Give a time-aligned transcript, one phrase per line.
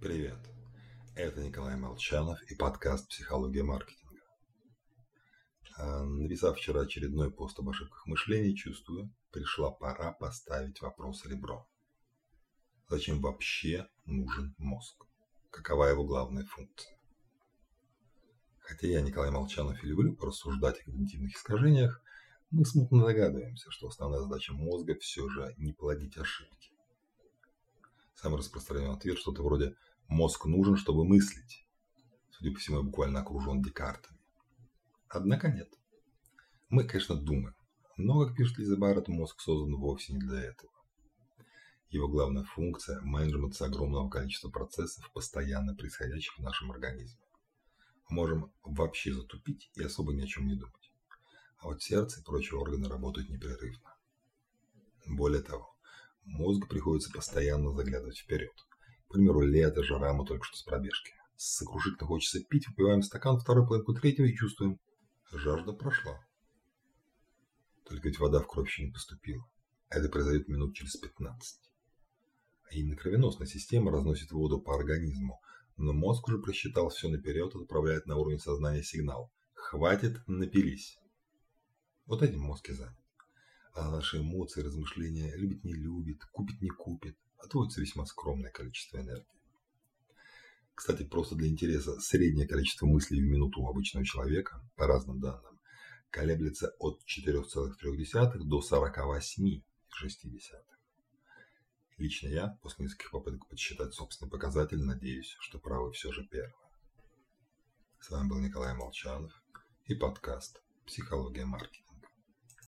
[0.00, 0.38] Привет,
[1.16, 4.22] это Николай Молчанов и подкаст «Психология маркетинга».
[5.76, 11.66] А, написав вчера очередной пост об ошибках мышления, чувствую, пришла пора поставить вопрос ребром.
[12.88, 15.04] Зачем вообще нужен мозг?
[15.50, 16.96] Какова его главная функция?
[18.60, 22.00] Хотя я, Николай Молчанов, и люблю порассуждать о когнитивных искажениях,
[22.52, 26.70] мы смутно догадываемся, что основная задача мозга все же не плодить ошибки.
[28.20, 29.76] Самый распространенный ответ что-то вроде
[30.08, 31.66] Мозг нужен, чтобы мыслить.
[32.30, 34.18] Судя по всему, я буквально окружен Декартами.
[35.08, 35.68] Однако нет.
[36.70, 37.54] Мы, конечно, думаем.
[37.96, 40.72] Но, как пишет Лиза Барретт, мозг создан вовсе не для этого.
[41.90, 47.20] Его главная функция– менеджмент огромного количества процессов, постоянно происходящих в нашем организме.
[48.08, 50.92] Мы можем вообще затупить и особо ни о чем не думать.
[51.58, 53.94] А вот сердце и прочие органы работают непрерывно.
[55.06, 55.77] Более того,
[56.28, 58.52] мозгу приходится постоянно заглядывать вперед.
[59.08, 61.12] К примеру, лето, жара, мы только что с пробежки.
[61.36, 64.78] Сокрушительно хочется пить, выпиваем стакан, второй половинку третьего и чувствуем.
[65.30, 66.20] Жажда прошла.
[67.84, 69.48] Только ведь вода в кровь еще не поступила.
[69.88, 71.58] Это произойдет минут через 15.
[72.64, 75.40] А именно кровеносная система разносит воду по организму,
[75.76, 79.32] но мозг уже просчитал все наперед и отправляет на уровень сознания сигнал.
[79.54, 80.98] Хватит, напились.
[82.04, 82.96] Вот этим мозг и занят.
[83.80, 89.24] А наши эмоции, размышления любит не любит, купит не купит, отводится весьма скромное количество энергии.
[90.74, 95.60] Кстати, просто для интереса, среднее количество мыслей в минуту у обычного человека, по разным данным,
[96.10, 99.62] колеблется от 4,3 до 48,6.
[101.98, 106.52] Лично я, после нескольких попыток подсчитать собственный показатель, надеюсь, что правы все же первое.
[108.00, 109.40] С вами был Николай Молчанов
[109.86, 111.87] и подкаст «Психология маркетинга».